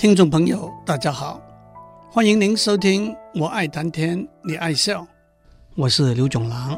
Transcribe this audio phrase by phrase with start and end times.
[0.00, 1.38] 听众朋友，大家好，
[2.10, 5.02] 欢迎您收听《我爱谈天，你爱笑》，
[5.74, 6.74] 我是刘炯郎。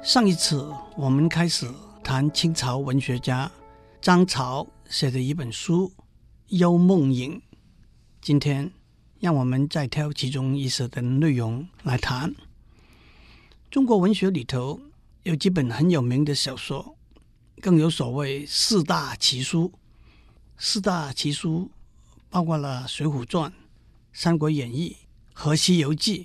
[0.00, 1.68] 上一次我们开始
[2.04, 3.50] 谈清朝文学家
[4.00, 5.88] 张潮写的一本书
[6.56, 7.32] 《幽梦影》，
[8.22, 8.70] 今天
[9.18, 12.32] 让我们再挑其中一首的内容来谈。
[13.72, 14.80] 中国文学里头
[15.24, 16.96] 有几本很有名的小说，
[17.60, 19.72] 更有所谓四大奇书。
[20.56, 21.68] 四大奇书。
[22.34, 23.48] 包括了《水浒传》
[24.12, 24.96] 《三国演义》
[25.32, 26.24] 和《西游记》。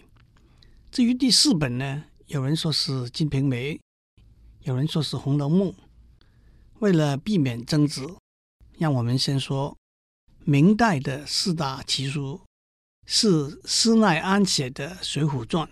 [0.89, 3.75] 至于第四本呢，有人说是《金瓶梅》，
[4.63, 5.71] 有人说是《红楼梦》。
[6.79, 8.01] 为了避免争执，
[8.79, 9.77] 让我们先说
[10.45, 12.41] 明代的四大奇书
[13.05, 15.67] 是施耐庵写的《水浒传》，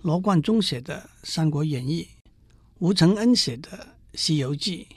[0.00, 2.08] 罗贯中写的《三国演义》，
[2.80, 4.88] 吴承恩写的《西游记》，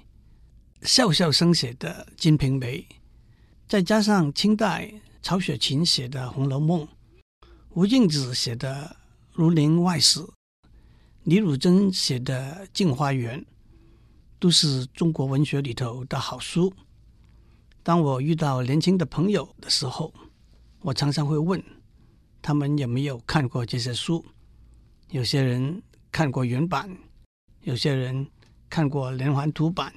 [0.87, 2.79] 笑笑生写的《金瓶梅》。
[3.67, 6.81] 再加上清代曹雪芹写的《红楼梦》，
[7.71, 8.95] 吴敬梓写的
[9.34, 10.20] 《儒林外史》，
[11.23, 13.41] 李汝珍写的《镜花缘》，
[14.37, 16.71] 都是中国文学里头的好书。
[17.81, 20.13] 当我遇到年轻的朋友的时候，
[20.81, 21.62] 我常常会问
[22.43, 24.23] 他们有没有看过这些书。
[25.09, 25.81] 有些人
[26.12, 26.95] 看过原版，
[27.62, 28.27] 有些人
[28.70, 29.91] 看过连环图版，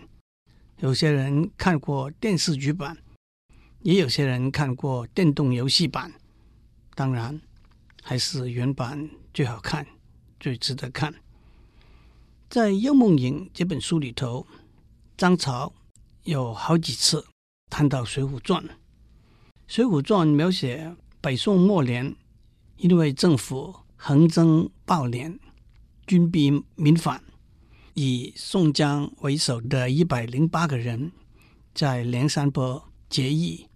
[0.78, 2.96] 有些人看过电视剧版。
[3.82, 6.12] 也有些人看过电动游戏版，
[6.94, 7.40] 当然
[8.02, 9.86] 还是原版最好看，
[10.40, 11.14] 最值得看。
[12.50, 14.46] 在《幽梦影》这本书里头，
[15.16, 15.72] 张潮
[16.24, 17.24] 有好几次
[17.70, 18.64] 谈到《水浒传》。
[19.68, 22.16] 《水浒传》描写北宋末年，
[22.78, 25.38] 因为政府横征暴敛、
[26.06, 27.22] 军逼民反，
[27.94, 31.12] 以宋江为首的一百零八个人
[31.74, 33.68] 在梁山泊结义。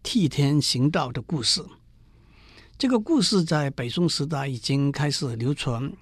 [0.00, 1.62] 替天行道的故事，
[2.78, 5.92] 这个故事在北宋时代已经开始流传，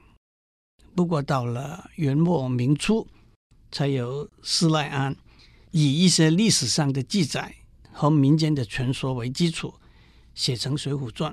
[0.95, 3.09] 不过到了元末明初，
[3.73, 5.17] 才有施耐庵
[5.73, 7.57] 以一些历史上的记载
[7.91, 9.75] 和民间的传说为基础，
[10.35, 11.33] 写成《水浒传》。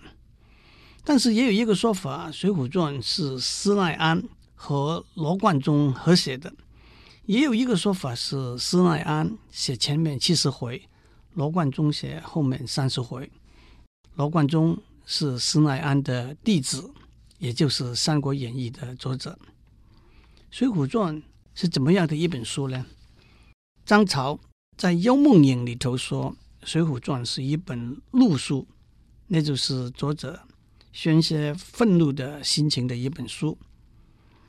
[1.03, 4.23] 但是也有一个说法，《水浒传》是施耐庵
[4.56, 6.50] 和罗贯中合写的；
[7.25, 10.89] 也有一个说法是施耐庵写前面七十回。
[11.35, 13.31] 罗贯中写后面三十回，
[14.16, 16.91] 罗贯中是施耐庵的弟子，
[17.39, 19.38] 也就是《三国演义》的作者。
[20.51, 21.16] 《水浒传》
[21.55, 22.85] 是怎么样的一本书呢？
[23.83, 24.39] 张潮
[24.77, 26.35] 在《幽梦影》里头说，
[26.67, 28.67] 《水浒传》是一本怒书，
[29.25, 30.39] 那就是作者
[30.91, 33.57] 宣泄愤怒的心情的一本书。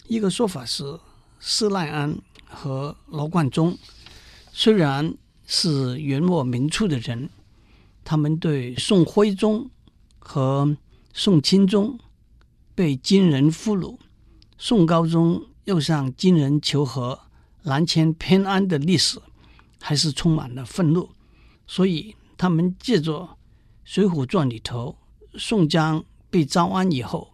[0.06, 1.00] 一个说法是，
[1.40, 3.78] 施耐庵和罗贯中
[4.52, 5.16] 虽然。
[5.47, 7.28] 是元末明初的人，
[8.03, 9.71] 他们对宋徽宗
[10.19, 10.77] 和
[11.12, 11.99] 宋钦宗
[12.75, 13.99] 被金人俘虏，
[14.59, 17.21] 宋高宗又向金人求和，
[17.62, 19.21] 南迁偏安的历史，
[19.81, 21.10] 还是充满了愤怒。
[21.66, 23.21] 所以，他们借着
[23.84, 24.97] 《水浒传》里头
[25.34, 27.32] 宋江被招安以后，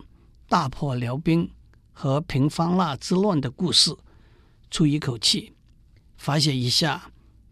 [0.48, 1.50] 大破辽兵
[1.92, 3.96] 和平方腊之乱的故事，
[4.70, 5.52] 出一口气，
[6.16, 7.10] 发泄一下。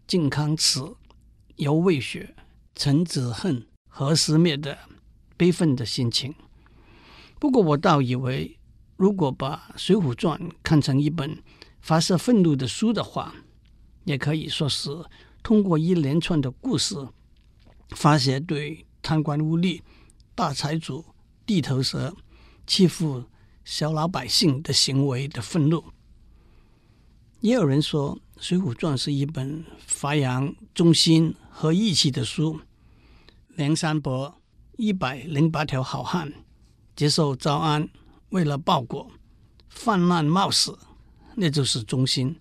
[0.09, 0.81] 靖康耻，
[1.57, 2.35] 犹未雪，
[2.73, 4.75] 臣子恨，何时灭的
[5.37, 6.33] 悲愤的心情。
[7.39, 8.57] 不过，我倒以为，
[8.97, 11.43] 如果把《水浒传》看成一本
[11.79, 13.35] 发泄愤怒的书的话，
[14.05, 14.89] 也可以说是
[15.43, 16.95] 通过一连串的故事，
[17.89, 19.79] 发泄对贪官污吏、
[20.33, 21.05] 大财主、
[21.45, 22.17] 地头蛇
[22.65, 23.25] 欺负
[23.63, 25.83] 小老百姓的行为的愤怒。
[27.41, 32.59] 也有人说，《水浒传》是一本发扬忠心和义气的书。
[33.55, 34.35] 梁山伯
[34.75, 36.33] 一百零八条好汉
[36.97, 37.87] 接受招安，
[38.29, 39.09] 为了报国，
[39.69, 40.77] 犯难冒死，
[41.35, 42.33] 那就是忠心；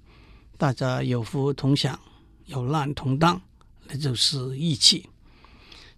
[0.57, 1.97] 大家有福同享，
[2.47, 3.41] 有难同当，
[3.87, 5.09] 那就是义气。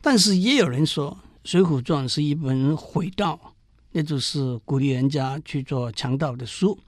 [0.03, 1.19] 但是也有人说，
[1.51, 3.55] 《水浒传》是一本毁道，
[3.93, 6.79] 那就是鼓励人家去做强盗的书。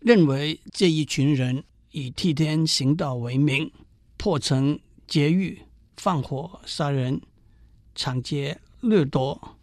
[0.00, 3.70] 认为这一群人以替天行道为名，
[4.16, 5.60] 破城劫狱、
[5.98, 7.20] 放火杀人、
[7.94, 9.56] 抢劫掠夺。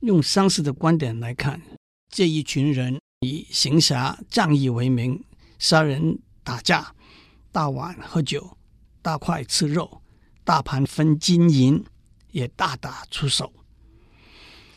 [0.00, 1.60] 用丧尸的观点来看，
[2.08, 5.22] 这一群人以行侠仗义为名，
[5.58, 6.94] 杀人打架、
[7.52, 8.56] 大碗喝酒、
[9.02, 10.02] 大块吃肉、
[10.44, 11.84] 大盘分金银，
[12.30, 13.52] 也大打出手。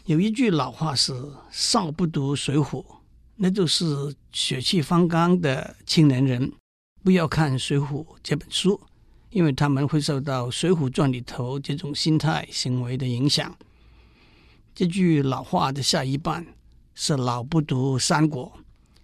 [0.06, 1.14] 有一句老话是
[1.50, 2.86] “少不读水浒”。
[3.38, 6.52] 那就是血气方刚的青年人，
[7.04, 8.80] 不要看《水浒》这本书，
[9.30, 13.56] 因为他们会受到《水浒传》里头这种心态行为的影响。
[14.74, 16.46] 这句老话的下一半
[16.94, 18.58] 是“老不读三国”，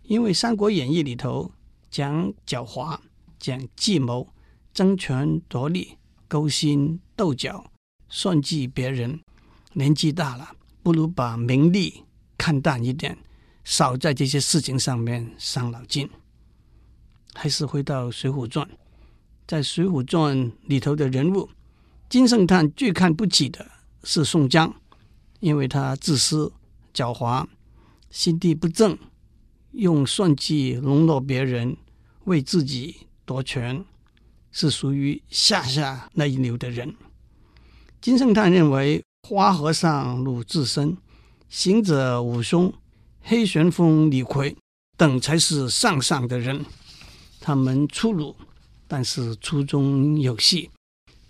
[0.03, 1.51] 因为《三国演义》里头
[1.89, 2.97] 讲狡猾、
[3.37, 4.27] 讲计谋、
[4.73, 5.97] 争权夺利、
[6.27, 7.69] 勾心斗角、
[8.07, 9.19] 算计别人。
[9.73, 12.03] 年纪大了，不如把名利
[12.37, 13.17] 看淡一点，
[13.63, 16.09] 少在这些事情上面伤脑筋。
[17.33, 18.65] 还是回到《水浒传》，
[19.47, 21.49] 在《水浒传》里头的人物，
[22.09, 23.65] 金圣叹最看不起的
[24.03, 24.75] 是宋江，
[25.39, 26.51] 因为他自私、
[26.93, 27.47] 狡猾、
[28.09, 28.97] 心地不正，
[29.71, 31.77] 用算计笼络别人，
[32.25, 33.85] 为自己夺权，
[34.51, 36.93] 是属于下下那一流的人。
[38.01, 40.97] 金圣叹认为，花和尚鲁智深、
[41.47, 42.73] 行者武松、
[43.21, 44.55] 黑旋风李逵
[44.97, 46.65] 等才是上上的人。
[47.39, 48.35] 他们粗鲁，
[48.87, 50.69] 但是粗中有细，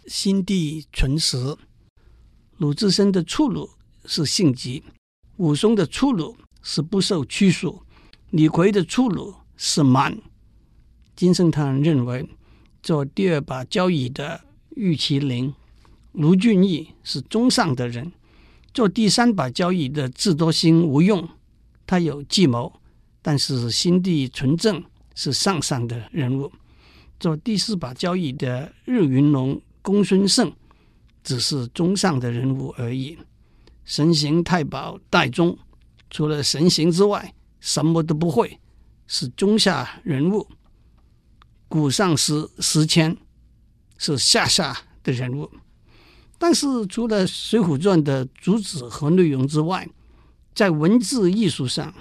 [0.08, 1.56] 心地纯实。
[2.58, 3.70] 鲁智深的粗鲁
[4.06, 4.84] 是性急，
[5.38, 7.82] 武松的粗鲁是不受拘束，
[8.30, 10.18] 李逵的粗鲁是蛮。
[11.16, 12.28] 金圣叹认为，
[12.82, 14.42] 做第二把交椅的
[14.76, 15.54] 玉麒麟
[16.12, 18.12] 卢俊义是中上的人，
[18.74, 21.30] 做第三把交椅的智多星吴用，
[21.92, 22.72] 他有计谋，
[23.22, 24.82] 但是心地纯正。
[25.14, 26.50] 是上上的人物，
[27.20, 30.54] 做第四把交椅的日云龙公孙胜，
[31.22, 33.18] 只是中上的人物而已。
[33.84, 35.60] 神行太保戴宗，
[36.10, 38.58] 除了神行之外，什么都不会，
[39.06, 40.48] 是中下人物。
[41.68, 43.18] 古上师石谦
[43.98, 45.52] 是下下的人物。
[46.38, 49.86] 但是除了《水浒传》的主旨和内容之外，
[50.54, 51.94] 在文字艺术上。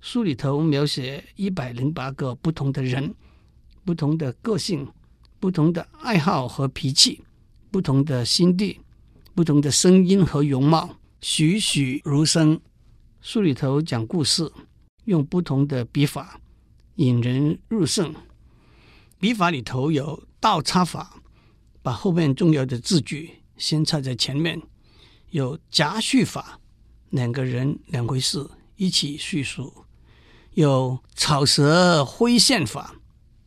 [0.00, 3.12] 书里头描写一百零八个不同的人，
[3.84, 4.86] 不同的个性，
[5.40, 7.20] 不同的爱好和脾气，
[7.72, 8.78] 不同的心地，
[9.34, 12.60] 不同的声音和容貌，栩栩如生。
[13.20, 14.50] 书里头讲故事，
[15.06, 16.40] 用不同的笔法，
[16.94, 18.14] 引人入胜。
[19.18, 21.20] 笔法里头有倒插法，
[21.82, 24.60] 把后面重要的字句先插在前面；
[25.30, 26.60] 有夹叙法，
[27.10, 29.72] 两个人两回事一起叙述。
[30.54, 32.96] 有草蛇灰线法，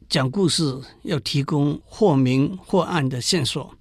[0.07, 3.75] 讲故事要提供或明或暗的线索；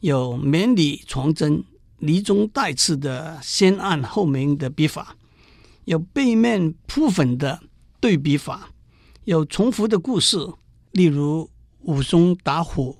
[0.00, 1.62] 有绵里藏针、
[1.98, 5.16] 离中带刺的先暗后明的笔法；
[5.84, 7.62] 有背面铺粉的
[8.00, 8.70] 对比法；
[9.24, 10.38] 有重复的故事，
[10.92, 11.50] 例如
[11.82, 12.96] 武松打虎、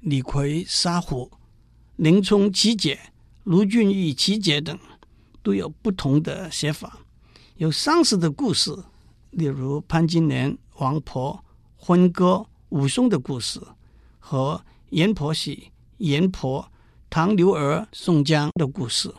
[0.00, 1.30] 李逵杀虎、
[1.96, 2.98] 林冲奇劫、
[3.44, 4.78] 卢俊义奇劫等，
[5.42, 6.88] 都有不同的写法；
[7.56, 8.76] 有相似的故事。
[9.30, 11.42] 例如潘金莲、王婆、
[11.76, 13.60] 婚歌、武松的故事，
[14.18, 16.70] 和阎婆惜、阎婆、
[17.08, 19.10] 唐刘儿、宋江的故事，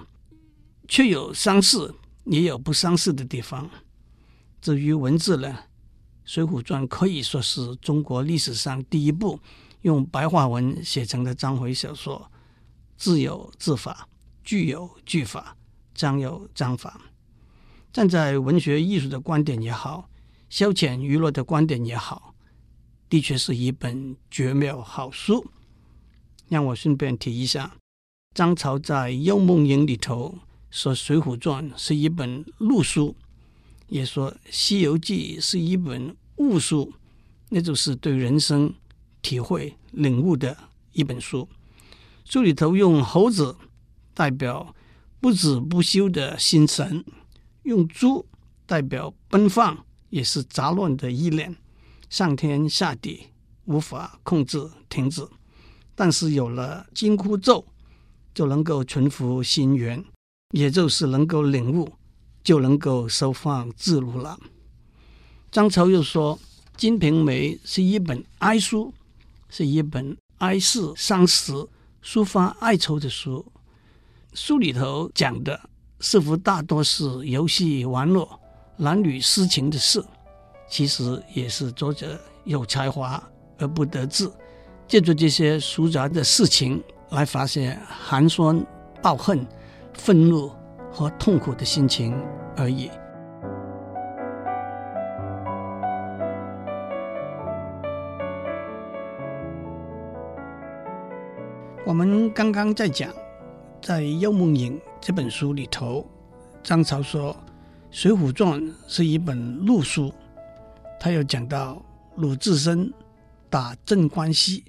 [0.88, 3.70] 却有相似，也有不相似的地方。
[4.62, 5.50] 至于文字呢，
[6.26, 9.40] 《水浒传》可以说是中国历史上第一部
[9.82, 12.32] 用白话文写成的章回小说，
[12.96, 14.08] 字有字法，
[14.44, 15.58] 句有句法，
[15.94, 17.02] 章有章法。
[17.92, 20.10] 站在文学艺术的观点也好，
[20.50, 22.34] 消遣娱乐的观点也好，
[23.08, 25.46] 的确是一本绝妙好书。
[26.50, 27.76] 让我顺便提一下，
[28.34, 33.16] 张潮在《幽梦影》里头说《水浒传》是一本路书，
[33.88, 36.94] 也说《西游记》是一本悟书，
[37.50, 38.74] 那就是对人生
[39.22, 40.58] 体会领悟的
[40.92, 41.48] 一本书。
[42.26, 43.56] 书里头用猴子
[44.14, 44.76] 代表
[45.24, 47.06] 不止不休的心神。
[47.62, 48.26] 用猪
[48.66, 51.56] 代表奔放，也是杂乱的意念，
[52.10, 53.28] 上天下地
[53.64, 55.26] 无法控制停止。
[55.96, 57.66] 但是有了金箍咒，
[58.34, 60.04] 就能够存乎心源，
[60.50, 61.94] 也就是能够领悟，
[62.44, 64.38] 就能够收放自如了。
[65.50, 66.38] 张潮又说，
[66.76, 68.94] 《金瓶梅》是一本哀书，
[69.48, 71.54] 是一本哀世伤时、
[72.04, 73.53] 抒发哀愁的书。
[74.34, 75.60] 书里头讲的。
[76.00, 78.28] 似乎大多是游戏玩乐、
[78.76, 80.04] 男女私情的事，
[80.68, 83.24] 其实也是作者有才华
[83.58, 84.30] 而不得志，
[84.86, 88.62] 借助这些复杂的事情来发泄寒酸、
[89.02, 89.48] 抱恨、
[89.94, 90.52] 愤怒
[90.92, 92.14] 和痛苦的心情
[92.58, 92.92] 而已。
[101.86, 103.10] 我们刚刚在讲。
[103.84, 106.10] 在《幽梦影》这本书里头，
[106.64, 107.34] 张潮说，
[107.92, 110.14] 《水浒传》是一本路书。
[110.98, 111.86] 他又讲到
[112.16, 112.94] 鲁智深
[113.50, 114.64] 打镇关西，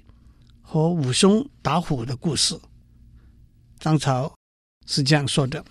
[0.61, 2.59] 和武松打虎的故事。
[3.79, 4.35] 张潮
[4.85, 5.63] 是这样说的：“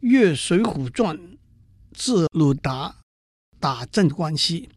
[0.00, 1.16] 阅水浒传，
[1.92, 2.96] 自鲁达
[3.60, 4.68] 打镇关西，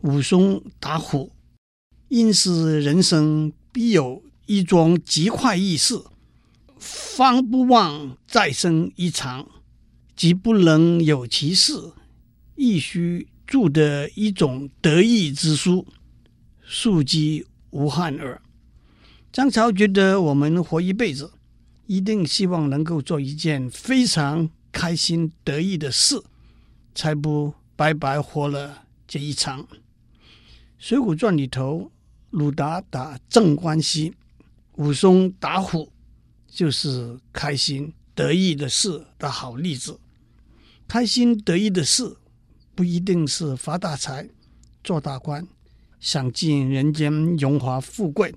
[0.00, 1.32] 武松打虎，
[2.08, 6.02] 因是人生必有一桩极快意事，
[6.78, 9.48] 方不忘再生一场，
[10.16, 11.92] 即不能有其事，
[12.56, 15.86] 亦须著得一种得意之书，
[16.62, 18.40] 庶几无憾耳。”
[19.30, 21.32] 张潮觉得我们活一辈子，
[21.86, 26.22] 一定希望能够做一件非常开心得意的事，
[26.94, 29.62] 才不白白活了这一场。
[30.78, 31.90] 《水浒传》里头，
[32.30, 34.14] 鲁达打镇关西，
[34.76, 35.92] 武松打虎，
[36.58, 40.00] 就是开心得意的事的好例子。
[40.88, 42.16] 开心得意的事，
[42.74, 44.28] 不一定是发大财、
[44.82, 45.46] 做大官、
[46.00, 48.34] 享尽人间荣华富贵。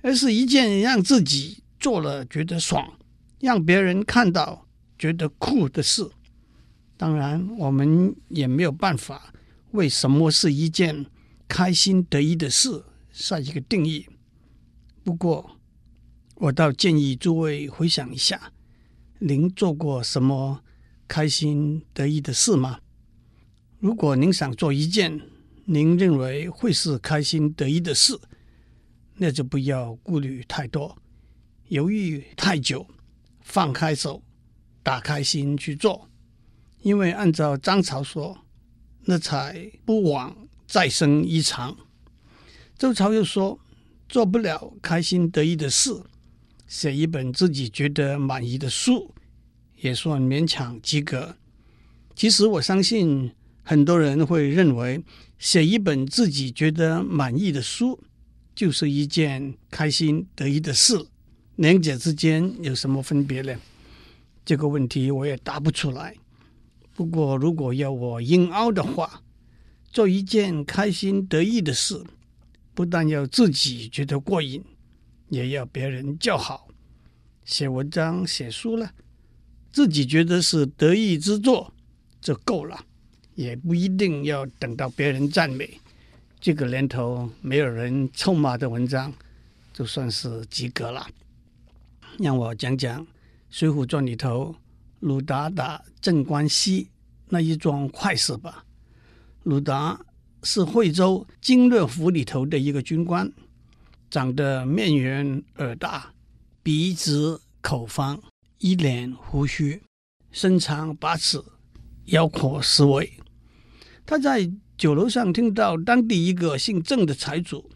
[0.00, 2.96] 而是一件让自己做了觉得爽，
[3.40, 4.66] 让别人看到
[4.98, 6.08] 觉得酷的事。
[6.96, 9.34] 当然，我们也没有办法
[9.72, 11.04] 为什么是一件
[11.46, 14.06] 开心得意的事下一个定义。
[15.04, 15.55] 不过，
[16.38, 18.52] 我倒建议诸位回想一下，
[19.20, 20.62] 您做过什么
[21.08, 22.80] 开心得意的事吗？
[23.78, 25.18] 如果您想做一件
[25.64, 28.18] 您认为会是开心得意的事，
[29.14, 30.98] 那就不要顾虑太多，
[31.68, 32.86] 犹豫太久，
[33.40, 34.22] 放开手，
[34.82, 36.10] 打开心去做。
[36.82, 38.44] 因为按照张朝说，
[39.06, 41.74] 那才不枉再生一场。
[42.76, 43.58] 周朝又说，
[44.06, 45.90] 做不了开心得意的事，
[46.66, 49.14] 写一本自己觉得满意的书，
[49.80, 51.36] 也算勉强及格。
[52.14, 53.32] 其实我相信
[53.62, 55.02] 很多人会认为，
[55.38, 58.00] 写一本自己觉得满意的书。
[58.54, 60.94] 就是一件开心得意的事，
[61.56, 63.54] 两者之间有什么分别呢？
[64.46, 66.14] 这个问题我也答不出来。
[66.94, 69.20] 不过，如果要我硬凹的话，
[69.92, 72.02] 做一件开心得意的事，
[72.72, 74.64] 不但要自己觉得过瘾，
[75.28, 76.68] 也要别人叫好。
[77.44, 78.90] 写文章、写书了，
[79.70, 81.72] 自己觉得是得意之作
[82.20, 82.84] 就够了，
[83.34, 85.80] 也不一定要等到别人赞美。
[86.40, 89.12] 这个年头没有人臭骂的文章，
[89.72, 91.06] 就算是及格了。
[92.18, 93.04] 让我讲讲
[93.50, 94.54] 《水浒传》里头
[95.00, 96.88] 鲁达打镇关西
[97.28, 98.64] 那一桩快事吧。
[99.44, 100.00] 鲁达
[100.42, 103.32] 是惠州经略府里头的一个军官，
[104.16, 106.14] 长得面圆耳大，
[106.62, 108.18] 鼻直口方，
[108.56, 109.82] 一脸胡须，
[110.30, 111.44] 身长八尺，
[112.06, 113.12] 腰阔十围。
[114.06, 117.70] 他在酒楼上听到当地一个姓郑的财主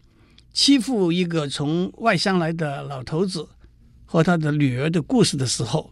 [0.51, 3.47] 欺负一个从外乡来的老头子
[4.03, 5.91] 和他的女儿的故事的时候，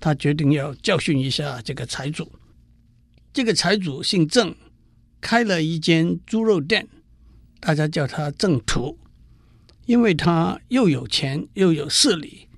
[0.00, 2.32] 他决定要教训一下这个财主。
[3.34, 4.56] 这个财主姓郑，
[5.20, 6.88] 开了一间猪肉店，
[7.60, 8.98] 大家叫他郑屠，
[9.86, 12.48] 因为他又有钱又有势力，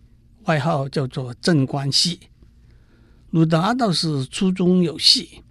[0.44, 2.20] 外号叫做镇关西。
[3.30, 5.42] 鲁达倒是粗中有细。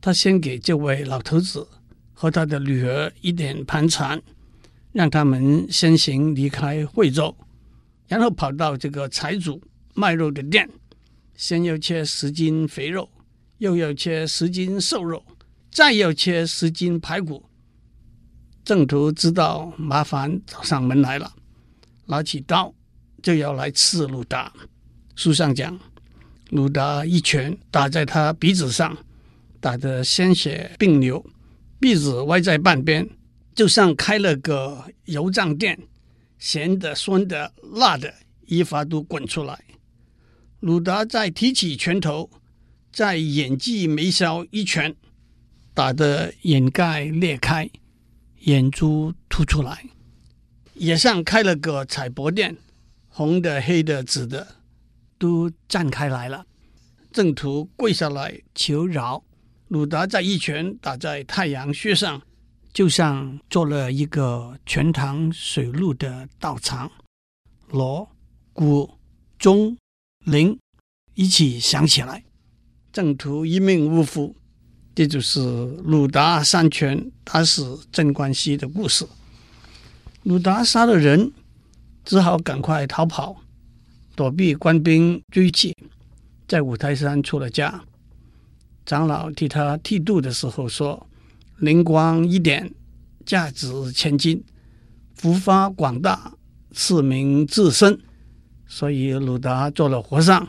[0.00, 1.66] 他先给这位老头子
[2.14, 4.22] 和他的女儿一点盘缠，
[4.92, 7.36] 让他们先行离开惠州，
[8.06, 9.60] 然后跑到这个财主
[9.94, 10.70] 卖肉的店，
[11.34, 13.10] 先要切十斤肥肉，
[13.58, 15.24] 又要切十斤瘦肉，
[15.68, 17.44] 再要切十斤排骨。
[18.68, 21.32] 郑屠知道麻烦找上门来了，
[22.04, 22.74] 拿起刀
[23.22, 24.52] 就要来刺鲁达。
[25.16, 25.80] 书上讲，
[26.50, 28.94] 鲁达一拳打在他鼻子上。
[29.58, 31.24] 打得鲜血迸流，
[31.80, 33.08] 鼻子歪在半边，
[33.54, 35.80] 就像开了个油酱店，
[36.38, 38.12] 咸的、酸的、辣的，
[38.44, 39.58] 一发都滚出来。
[40.60, 42.28] 鲁达再提起拳头，
[42.92, 44.94] 在眼际眉梢一拳，
[45.72, 47.68] 打得眼盖裂开，
[48.40, 49.84] 眼珠凸出来，
[50.74, 52.56] 也像开了个彩博店，
[53.08, 54.56] 红的、黑的、紫的，
[55.18, 56.46] 都绽开来了。
[57.10, 59.24] 郑屠跪下来求饶。
[59.68, 62.22] 鲁达再一拳打在太阳穴上，
[62.72, 66.90] 就像做了一个全唐水陆的道场，
[67.68, 68.08] 锣、
[68.54, 68.98] 鼓、
[69.38, 69.76] 钟、
[70.24, 70.58] 铃
[71.14, 72.24] 一起响起来，
[72.90, 74.34] 郑屠一命呜呼。
[74.98, 75.38] 这就是
[75.84, 79.06] 鲁达三拳打死镇关西的故事。
[80.24, 81.30] 鲁达杀了人，
[82.04, 83.36] 只好赶快逃跑，
[84.16, 85.72] 躲避官兵追击，
[86.48, 87.80] 在五台山出了家。
[88.84, 91.06] 长老替他剃度的时候说
[91.58, 92.68] ：“灵光一点，
[93.24, 94.42] 价值千金。
[95.14, 96.32] 福发广大，
[96.72, 97.96] 赐名智深，
[98.66, 100.48] 所以鲁达做了和尚，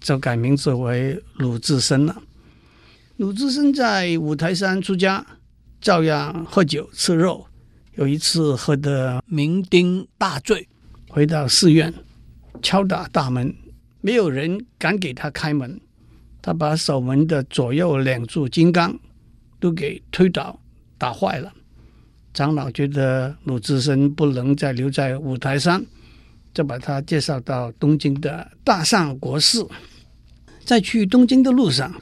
[0.00, 2.22] 就改名字为鲁智深了。
[3.22, 5.24] 鲁智深在五台山出家，
[5.80, 7.46] 照样喝酒吃肉。
[7.94, 10.68] 有一次喝得酩酊大醉，
[11.08, 11.94] 回到寺院，
[12.60, 13.54] 敲打大门，
[14.00, 15.80] 没有人敢给他开门。
[16.42, 18.98] 他把守门的左右两柱金刚
[19.60, 20.58] 都给推倒、
[20.98, 21.52] 打坏了。
[22.34, 25.86] 长老觉得鲁智深不能再留在五台山，
[26.52, 29.64] 就把他介绍到东京的大善国寺。
[30.64, 31.94] 在去东京的路上，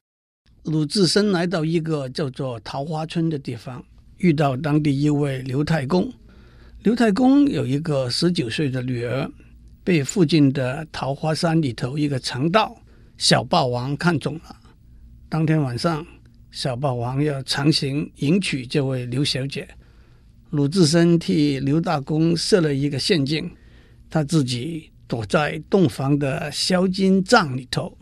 [0.64, 3.83] 鲁智深来到一个叫做桃花村的地方。
[4.19, 6.12] 遇到当地一位刘太公，
[6.83, 9.31] 刘太公有一个十九岁的女儿，
[9.83, 12.76] 被附近的桃花山里头一个强盗
[13.17, 14.55] 小霸王看中了。
[15.31, 16.07] 当天晚上，
[16.50, 19.67] 小霸王要强行迎娶这位刘小姐，
[20.50, 23.50] 鲁智深替刘大公设了一个陷阱，
[24.11, 27.97] 他自己躲在洞房的销金帐里头。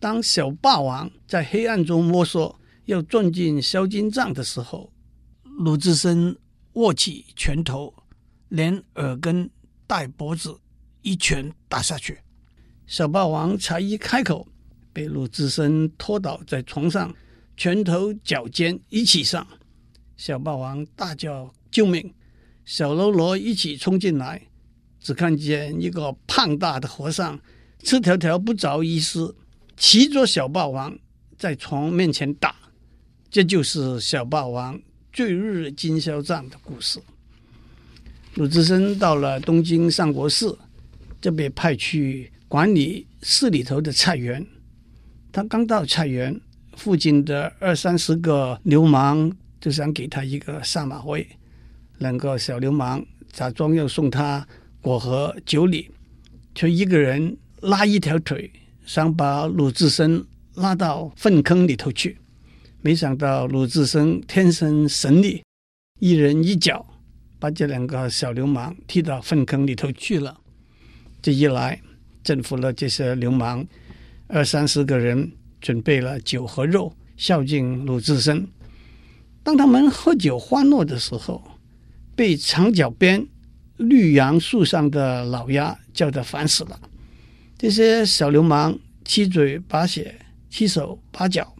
[0.00, 4.92] 当小霸王在黑暗中摸索要钻进销金帐的时候，
[5.58, 6.36] 鲁智深
[6.74, 7.92] 握起拳头，
[8.48, 9.50] 连耳根
[9.86, 10.58] 带脖子
[11.02, 12.20] 一拳打下去。
[12.86, 14.46] 小霸王才一开口，
[14.92, 17.14] 被鲁智深拖倒在床上，
[17.56, 19.46] 拳头脚尖一起上。
[20.16, 22.14] 小霸王大叫救命！
[22.64, 24.48] 小喽啰一起冲进来，
[25.00, 27.40] 只看见一个胖大的和尚，
[27.82, 29.36] 赤条条不着一丝，
[29.78, 30.98] 骑着小霸王
[31.38, 32.54] 在床面前打。
[33.30, 34.80] 这就是小霸王。
[35.10, 37.00] 坠入金销帐的故事。
[38.34, 40.56] 鲁智深到了东京上国寺，
[41.20, 44.46] 就被派去管理寺里头的菜园。
[45.32, 46.40] 他刚到菜园，
[46.76, 51.26] 附近的二三十个流氓就想给他一个下马威。
[51.96, 54.46] 两个小流氓假装要送他
[54.80, 55.90] 果和酒礼，
[56.54, 58.48] 却一个人拉一条腿，
[58.88, 60.24] 想把鲁智深
[60.54, 62.16] 拉到粪坑里头去。
[62.80, 65.42] 没想到鲁智深天生神力，
[66.00, 66.86] 一人一脚
[67.38, 70.40] 把这两个小流氓踢到粪坑里头去了。
[71.20, 71.78] 这一来，
[72.24, 73.62] 征服了这些流氓，
[74.26, 78.48] 二三十个人准备了酒和肉孝敬鲁智深。
[79.42, 81.44] 当他们喝酒欢乐的时候，
[82.16, 83.28] 被墙角边
[83.76, 86.80] 绿杨树上的老鸭叫得烦死了。
[87.58, 90.00] 这些小流氓七嘴八舌，
[90.48, 91.52] 七手八脚。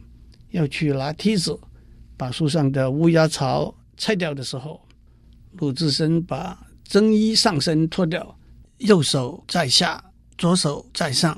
[0.51, 1.59] 要去拿梯子
[2.17, 4.81] 把树上的乌鸦巢拆掉的时候，
[5.57, 6.57] 鲁智深把
[6.87, 8.35] 僧衣上身脱掉，
[8.77, 10.03] 右手在下，
[10.37, 11.37] 左手在上，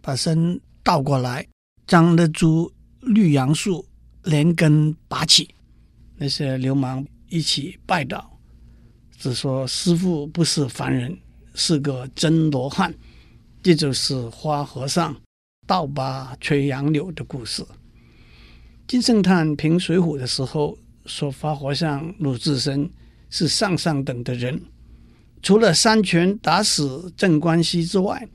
[0.00, 1.44] 把身倒过来，
[1.86, 2.70] 将那株
[3.00, 3.84] 绿杨树
[4.22, 5.48] 连根拔起。
[6.16, 8.38] 那些流氓一起拜倒，
[9.18, 11.18] 只说师傅不是凡人，
[11.54, 12.94] 是个真罗汉。
[13.62, 15.14] 这就是花和尚
[15.66, 17.64] 倒拔垂杨柳的故事。
[18.86, 22.88] 金圣叹评《水浒》的时候说：“花和尚鲁智深
[23.28, 24.62] 是上上等的人，
[25.42, 28.26] 除了三拳打死镇关西之外，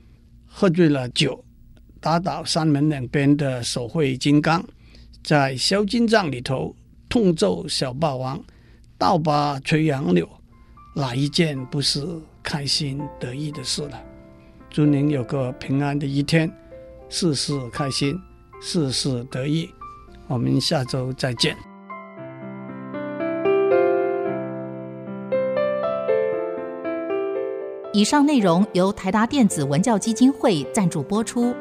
[0.46, 1.44] 喝醉了酒，
[2.00, 4.64] 打倒山门两边的守会金刚，
[5.24, 6.76] 在销金帐里头
[7.08, 8.40] 痛揍小霸王，
[8.96, 10.28] 倒拔垂杨柳，
[10.94, 12.06] 哪一件不是
[12.42, 14.00] 开心得意的事了？
[14.74, 16.52] 祝您有个平安的一天，
[17.08, 18.20] 事事开心，
[18.60, 19.70] 事事得意。”
[20.26, 21.56] 我们下周再见。
[27.92, 31.54] 以上内容由台达电子文教基金会赞助播出。